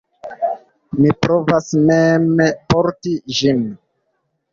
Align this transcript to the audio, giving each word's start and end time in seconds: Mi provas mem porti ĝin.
Mi 1.03 1.11
provas 1.25 1.67
mem 1.89 2.41
porti 2.73 3.13
ĝin. 3.41 3.61